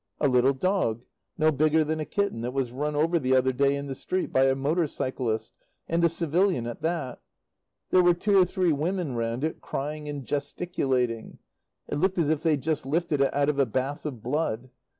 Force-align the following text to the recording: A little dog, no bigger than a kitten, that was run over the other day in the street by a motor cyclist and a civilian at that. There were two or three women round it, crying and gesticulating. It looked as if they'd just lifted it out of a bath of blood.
A 0.19 0.27
little 0.27 0.53
dog, 0.55 1.03
no 1.37 1.51
bigger 1.51 1.83
than 1.83 1.99
a 1.99 2.05
kitten, 2.05 2.41
that 2.41 2.53
was 2.55 2.71
run 2.71 2.95
over 2.95 3.19
the 3.19 3.35
other 3.35 3.53
day 3.53 3.75
in 3.75 3.85
the 3.85 3.93
street 3.93 4.33
by 4.33 4.45
a 4.45 4.55
motor 4.55 4.87
cyclist 4.87 5.53
and 5.87 6.03
a 6.03 6.09
civilian 6.09 6.65
at 6.65 6.81
that. 6.81 7.21
There 7.91 8.01
were 8.01 8.15
two 8.15 8.35
or 8.39 8.45
three 8.45 8.73
women 8.73 9.13
round 9.13 9.43
it, 9.43 9.61
crying 9.61 10.09
and 10.09 10.25
gesticulating. 10.25 11.37
It 11.87 11.99
looked 11.99 12.17
as 12.17 12.31
if 12.31 12.41
they'd 12.41 12.63
just 12.63 12.83
lifted 12.87 13.21
it 13.21 13.31
out 13.31 13.49
of 13.49 13.59
a 13.59 13.67
bath 13.67 14.07
of 14.07 14.23
blood. 14.23 14.71